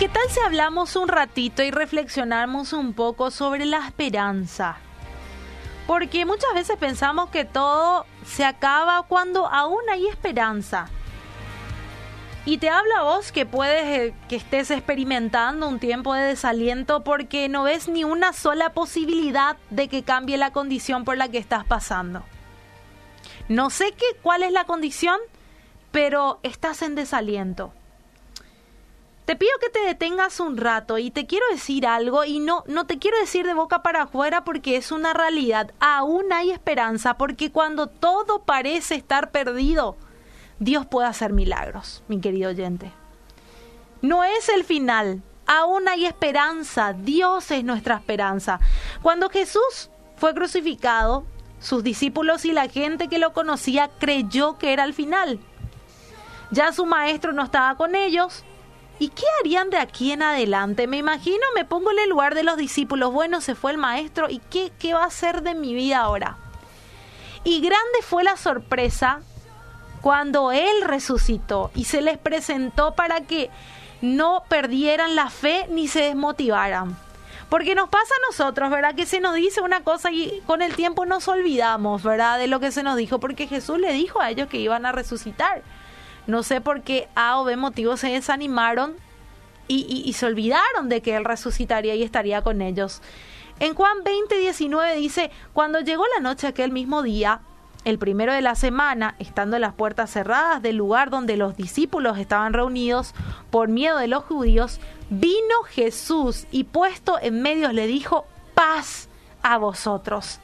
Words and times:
qué 0.00 0.08
tal 0.08 0.30
si 0.30 0.40
hablamos 0.40 0.96
un 0.96 1.08
ratito 1.08 1.62
y 1.62 1.70
reflexionamos 1.70 2.72
un 2.72 2.94
poco 2.94 3.30
sobre 3.30 3.66
la 3.66 3.86
esperanza? 3.86 4.78
Porque 5.86 6.24
muchas 6.24 6.54
veces 6.54 6.78
pensamos 6.78 7.28
que 7.28 7.44
todo 7.44 8.06
se 8.24 8.46
acaba 8.46 9.02
cuando 9.02 9.46
aún 9.46 9.82
hay 9.92 10.06
esperanza. 10.06 10.88
Y 12.46 12.56
te 12.56 12.70
habla 12.70 13.02
vos 13.02 13.30
que 13.30 13.44
puedes 13.44 13.84
eh, 13.84 14.14
que 14.26 14.36
estés 14.36 14.70
experimentando 14.70 15.68
un 15.68 15.78
tiempo 15.78 16.14
de 16.14 16.28
desaliento 16.28 17.04
porque 17.04 17.50
no 17.50 17.64
ves 17.64 17.86
ni 17.86 18.02
una 18.02 18.32
sola 18.32 18.72
posibilidad 18.72 19.58
de 19.68 19.88
que 19.88 20.02
cambie 20.02 20.38
la 20.38 20.50
condición 20.50 21.04
por 21.04 21.18
la 21.18 21.28
que 21.28 21.36
estás 21.36 21.66
pasando. 21.66 22.24
No 23.48 23.68
sé 23.68 23.92
qué 23.92 24.06
cuál 24.22 24.44
es 24.44 24.52
la 24.52 24.64
condición, 24.64 25.18
pero 25.90 26.40
estás 26.42 26.80
en 26.80 26.94
desaliento. 26.94 27.74
Te 29.30 29.36
pido 29.36 29.52
que 29.60 29.70
te 29.70 29.86
detengas 29.86 30.40
un 30.40 30.56
rato 30.56 30.98
y 30.98 31.12
te 31.12 31.24
quiero 31.24 31.46
decir 31.52 31.86
algo 31.86 32.24
y 32.24 32.40
no, 32.40 32.64
no 32.66 32.86
te 32.86 32.98
quiero 32.98 33.16
decir 33.20 33.46
de 33.46 33.54
boca 33.54 33.80
para 33.80 34.02
afuera 34.02 34.42
porque 34.42 34.76
es 34.76 34.90
una 34.90 35.12
realidad. 35.12 35.72
Aún 35.78 36.32
hay 36.32 36.50
esperanza 36.50 37.14
porque 37.16 37.52
cuando 37.52 37.86
todo 37.86 38.42
parece 38.42 38.96
estar 38.96 39.30
perdido, 39.30 39.96
Dios 40.58 40.84
puede 40.84 41.06
hacer 41.06 41.32
milagros, 41.32 42.02
mi 42.08 42.20
querido 42.20 42.50
oyente. 42.50 42.90
No 44.02 44.24
es 44.24 44.48
el 44.48 44.64
final, 44.64 45.22
aún 45.46 45.86
hay 45.86 46.06
esperanza, 46.06 46.92
Dios 46.92 47.52
es 47.52 47.62
nuestra 47.62 47.94
esperanza. 47.94 48.58
Cuando 49.00 49.30
Jesús 49.30 49.90
fue 50.16 50.34
crucificado, 50.34 51.24
sus 51.60 51.84
discípulos 51.84 52.44
y 52.44 52.50
la 52.50 52.68
gente 52.68 53.06
que 53.06 53.20
lo 53.20 53.32
conocía 53.32 53.90
creyó 54.00 54.58
que 54.58 54.72
era 54.72 54.82
el 54.82 54.92
final. 54.92 55.38
Ya 56.50 56.72
su 56.72 56.84
maestro 56.84 57.32
no 57.32 57.44
estaba 57.44 57.76
con 57.76 57.94
ellos, 57.94 58.44
¿Y 59.00 59.08
qué 59.08 59.24
harían 59.40 59.70
de 59.70 59.78
aquí 59.78 60.12
en 60.12 60.22
adelante? 60.22 60.86
Me 60.86 60.98
imagino, 60.98 61.40
me 61.54 61.64
pongo 61.64 61.90
en 61.90 62.00
el 62.00 62.10
lugar 62.10 62.34
de 62.34 62.44
los 62.44 62.58
discípulos. 62.58 63.10
Bueno, 63.12 63.40
se 63.40 63.54
fue 63.54 63.72
el 63.72 63.78
maestro. 63.78 64.28
¿Y 64.28 64.40
qué, 64.50 64.72
qué 64.78 64.92
va 64.92 65.04
a 65.04 65.06
hacer 65.06 65.40
de 65.40 65.54
mi 65.54 65.72
vida 65.72 66.00
ahora? 66.00 66.36
Y 67.42 67.60
grande 67.62 68.02
fue 68.02 68.24
la 68.24 68.36
sorpresa 68.36 69.20
cuando 70.02 70.52
Él 70.52 70.82
resucitó 70.82 71.70
y 71.74 71.84
se 71.84 72.02
les 72.02 72.18
presentó 72.18 72.94
para 72.94 73.22
que 73.22 73.48
no 74.02 74.44
perdieran 74.48 75.16
la 75.16 75.30
fe 75.30 75.66
ni 75.70 75.88
se 75.88 76.02
desmotivaran. 76.02 76.94
Porque 77.48 77.74
nos 77.74 77.88
pasa 77.88 78.14
a 78.14 78.26
nosotros, 78.30 78.70
¿verdad? 78.70 78.94
Que 78.94 79.06
se 79.06 79.20
nos 79.20 79.34
dice 79.34 79.62
una 79.62 79.82
cosa 79.82 80.12
y 80.12 80.42
con 80.46 80.60
el 80.60 80.76
tiempo 80.76 81.06
nos 81.06 81.26
olvidamos, 81.26 82.02
¿verdad? 82.02 82.38
De 82.38 82.48
lo 82.48 82.60
que 82.60 82.70
se 82.70 82.82
nos 82.82 82.98
dijo, 82.98 83.18
porque 83.18 83.46
Jesús 83.46 83.78
le 83.78 83.94
dijo 83.94 84.20
a 84.20 84.28
ellos 84.28 84.48
que 84.48 84.58
iban 84.58 84.84
a 84.84 84.92
resucitar. 84.92 85.62
No 86.26 86.42
sé 86.42 86.60
por 86.60 86.82
qué 86.82 87.08
A 87.14 87.40
o 87.40 87.44
B 87.44 87.56
motivos 87.56 88.00
se 88.00 88.08
desanimaron 88.08 88.94
y, 89.68 90.12
se 90.14 90.26
olvidaron 90.26 90.88
de 90.88 91.00
que 91.00 91.14
Él 91.16 91.24
resucitaría 91.24 91.94
y 91.94 92.02
estaría 92.02 92.42
con 92.42 92.60
ellos. 92.60 93.02
En 93.60 93.74
Juan 93.74 94.02
20, 94.04 94.38
19 94.38 94.96
dice, 94.96 95.30
cuando 95.52 95.80
llegó 95.80 96.04
la 96.16 96.22
noche 96.22 96.48
aquel 96.48 96.72
mismo 96.72 97.02
día, 97.02 97.40
el 97.84 97.98
primero 97.98 98.32
de 98.32 98.42
la 98.42 98.56
semana, 98.56 99.14
estando 99.18 99.58
las 99.58 99.74
puertas 99.74 100.10
cerradas 100.10 100.60
del 100.60 100.76
lugar 100.76 101.10
donde 101.10 101.36
los 101.36 101.56
discípulos 101.56 102.18
estaban 102.18 102.52
reunidos 102.52 103.14
por 103.50 103.68
miedo 103.68 103.98
de 103.98 104.08
los 104.08 104.24
judíos, 104.24 104.80
vino 105.08 105.62
Jesús 105.68 106.46
y 106.50 106.64
puesto 106.64 107.18
en 107.20 107.42
medio 107.42 107.72
le 107.72 107.86
dijo, 107.86 108.26
paz 108.54 109.08
a 109.42 109.56
vosotros. 109.58 110.40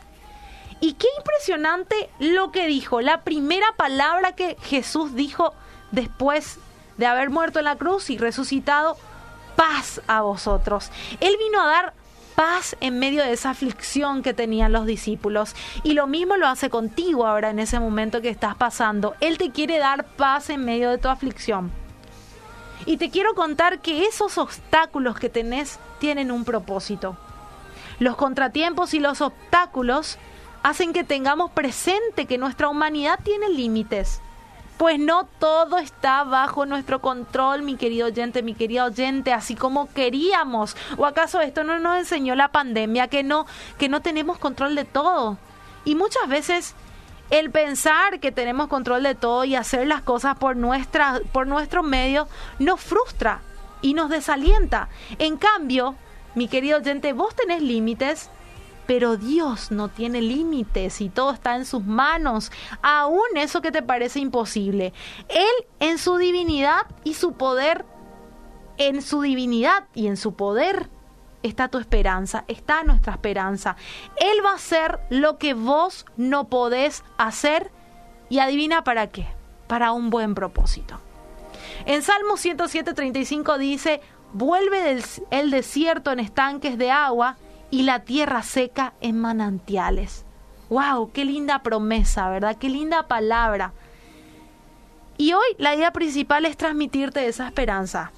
Y 0.80 0.94
qué 0.94 1.08
impresionante 1.19 2.10
lo 2.19 2.52
que 2.52 2.66
dijo, 2.66 3.00
la 3.00 3.22
primera 3.22 3.66
palabra 3.77 4.32
que 4.32 4.56
Jesús 4.62 5.14
dijo 5.14 5.54
después 5.97 6.58
de 6.98 7.06
haber 7.06 7.30
muerto 7.30 7.58
en 7.58 7.64
la 7.64 7.77
cruz 7.77 8.11
y 8.11 8.19
resucitado, 8.19 8.97
paz 9.56 10.00
a 10.06 10.20
vosotros. 10.20 10.91
Él 11.20 11.34
vino 11.38 11.61
a 11.61 11.66
dar 11.66 11.94
paz 12.36 12.76
en 12.81 12.98
medio 12.98 13.25
de 13.25 13.32
esa 13.32 13.50
aflicción 13.50 14.22
que 14.22 14.34
tenían 14.34 14.72
los 14.72 14.84
discípulos. 14.84 15.56
Y 15.82 15.94
lo 15.94 16.06
mismo 16.06 16.37
lo 16.37 16.47
hace 16.47 16.69
contigo 16.69 17.26
ahora 17.26 17.50
en 17.50 17.59
ese 17.59 17.81
momento 17.81 18.20
que 18.20 18.28
estás 18.28 18.54
pasando. 18.54 19.15
Él 19.20 19.38
te 19.38 19.50
quiere 19.50 19.78
dar 19.78 20.04
paz 20.04 20.50
en 20.50 20.65
medio 20.65 20.91
de 20.91 20.98
tu 20.98 21.09
aflicción. 21.09 21.72
Y 22.84 22.99
te 22.99 23.10
quiero 23.10 23.34
contar 23.34 23.81
que 23.81 24.04
esos 24.04 24.37
obstáculos 24.37 25.19
que 25.19 25.31
tenés 25.31 25.78
tienen 25.99 26.31
un 26.31 26.44
propósito. 26.44 27.16
Los 27.99 28.16
contratiempos 28.16 28.93
y 28.93 29.00
los 29.00 29.22
obstáculos 29.22 30.19
hacen 30.62 30.93
que 30.93 31.04
tengamos 31.04 31.50
presente 31.53 32.26
que 32.26 32.37
nuestra 32.37 32.69
humanidad 32.69 33.19
tiene 33.25 33.49
límites 33.49 34.20
pues 34.78 34.98
no 34.98 35.25
todo 35.38 35.78
está 35.78 36.25
bajo 36.25 36.66
nuestro 36.66 37.00
control, 37.00 37.62
mi 37.62 37.76
querido 37.76 38.09
oyente, 38.09 38.42
mi 38.42 38.54
querida 38.54 38.84
oyente, 38.84 39.32
así 39.32 39.54
como 39.54 39.92
queríamos. 39.92 40.76
¿O 40.97 41.06
acaso 41.06 41.41
esto 41.41 41.64
no 41.64 41.78
nos 41.78 41.98
enseñó 41.98 42.34
la 42.34 42.48
pandemia 42.48 43.09
que 43.09 43.22
no 43.22 43.47
que 43.78 43.88
no 43.88 44.03
tenemos 44.03 44.38
control 44.38 44.75
de 44.75 44.84
todo? 44.84 45.38
Y 45.84 45.94
muchas 45.94 46.28
veces 46.28 46.75
el 47.31 47.50
pensar 47.50 48.20
que 48.20 48.32
tenemos 48.32 48.69
control 48.69 49.03
de 49.03 49.14
todo 49.14 49.44
y 49.44 49.54
hacer 49.54 49.87
las 49.87 50.03
cosas 50.03 50.37
por 50.37 50.56
nuestra 50.56 51.20
por 51.32 51.47
nuestro 51.47 51.82
medio 51.82 52.28
nos 52.58 52.81
frustra 52.81 53.41
y 53.82 53.94
nos 53.94 54.10
desalienta. 54.10 54.88
En 55.19 55.37
cambio, 55.37 55.94
mi 56.34 56.48
querido 56.48 56.78
oyente, 56.78 57.12
vos 57.12 57.34
tenés 57.34 57.62
límites 57.62 58.31
pero 58.86 59.16
Dios 59.16 59.70
no 59.70 59.88
tiene 59.88 60.22
límites 60.22 61.00
y 61.00 61.08
todo 61.08 61.32
está 61.32 61.56
en 61.56 61.64
sus 61.64 61.84
manos, 61.84 62.52
aún 62.82 63.26
eso 63.36 63.60
que 63.60 63.72
te 63.72 63.82
parece 63.82 64.20
imposible. 64.20 64.92
Él 65.28 65.66
en 65.80 65.98
su 65.98 66.16
divinidad 66.16 66.86
y 67.04 67.14
su 67.14 67.32
poder, 67.32 67.84
en 68.78 69.02
su 69.02 69.20
divinidad 69.20 69.84
y 69.94 70.06
en 70.06 70.16
su 70.16 70.34
poder 70.34 70.88
está 71.42 71.69
tu 71.69 71.78
esperanza, 71.78 72.44
está 72.48 72.82
nuestra 72.84 73.12
esperanza. 73.12 73.76
Él 74.16 74.44
va 74.44 74.52
a 74.52 74.56
hacer 74.56 75.00
lo 75.10 75.38
que 75.38 75.54
vos 75.54 76.06
no 76.16 76.48
podés 76.48 77.04
hacer 77.19 77.70
y 78.28 78.38
adivina 78.38 78.84
para 78.84 79.08
qué, 79.08 79.26
para 79.66 79.92
un 79.92 80.10
buen 80.10 80.34
propósito. 80.34 81.00
En 81.84 82.02
Salmo 82.02 82.34
107.35 82.34 83.58
dice, 83.58 84.00
vuelve 84.32 84.82
del, 84.82 85.04
el 85.30 85.50
desierto 85.50 86.12
en 86.12 86.20
estanques 86.20 86.78
de 86.78 86.91
agua 86.91 87.36
y 87.71 87.82
la 87.82 88.00
tierra 88.00 88.43
seca 88.43 88.94
en 89.00 89.19
manantiales. 89.19 90.25
¡Wow! 90.69 91.12
¡Qué 91.12 91.25
linda 91.25 91.62
promesa, 91.62 92.28
¿verdad? 92.28 92.56
¡Qué 92.56 92.69
linda 92.69 93.06
palabra! 93.06 93.72
Y 95.19 95.32
hoy 95.32 95.47
la 95.59 95.75
idea 95.75 95.93
principal 95.93 96.44
es 96.44 96.56
transmitirte 96.56 97.26
esa 97.26 97.47
esperanza. 97.47 98.12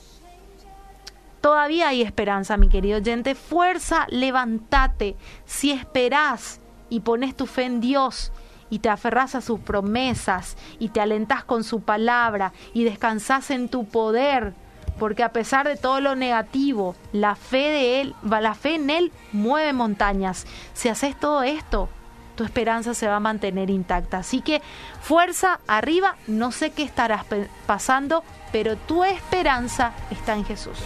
Todavía 1.40 1.88
hay 1.88 2.02
esperanza, 2.02 2.56
mi 2.56 2.68
querido 2.68 2.98
oyente. 2.98 3.34
Fuerza, 3.34 4.06
levántate. 4.10 5.16
Si 5.44 5.70
esperás 5.70 6.60
y 6.90 7.00
pones 7.00 7.36
tu 7.36 7.46
fe 7.46 7.64
en 7.64 7.80
Dios 7.80 8.32
y 8.70 8.80
te 8.80 8.88
aferras 8.88 9.34
a 9.34 9.40
sus 9.40 9.60
promesas 9.60 10.56
y 10.78 10.88
te 10.88 11.00
alentas 11.00 11.44
con 11.44 11.62
su 11.62 11.80
palabra 11.82 12.52
y 12.74 12.84
descansas 12.84 13.50
en 13.50 13.68
tu 13.68 13.84
poder, 13.86 14.54
porque 14.98 15.22
a 15.22 15.32
pesar 15.32 15.66
de 15.66 15.76
todo 15.76 16.00
lo 16.00 16.14
negativo, 16.14 16.94
la 17.12 17.34
fe 17.34 17.70
de 17.70 18.00
él, 18.00 18.14
la 18.22 18.54
fe 18.54 18.74
en 18.74 18.90
él 18.90 19.12
mueve 19.32 19.72
montañas. 19.72 20.46
Si 20.74 20.88
haces 20.88 21.18
todo 21.18 21.42
esto, 21.42 21.88
tu 22.36 22.44
esperanza 22.44 22.94
se 22.94 23.08
va 23.08 23.16
a 23.16 23.20
mantener 23.20 23.70
intacta. 23.70 24.18
Así 24.18 24.40
que 24.40 24.62
fuerza 25.00 25.60
arriba, 25.66 26.16
no 26.26 26.52
sé 26.52 26.70
qué 26.70 26.84
estarás 26.84 27.24
pasando, 27.66 28.22
pero 28.52 28.76
tu 28.76 29.04
esperanza 29.04 29.92
está 30.10 30.34
en 30.34 30.44
Jesús. 30.44 30.78